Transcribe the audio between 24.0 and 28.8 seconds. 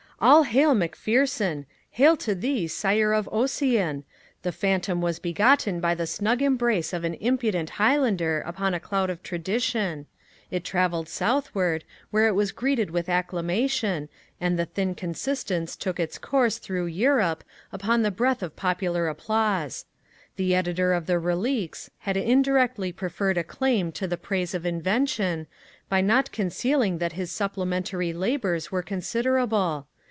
the praise of invention, by not concealing that his supplementary labours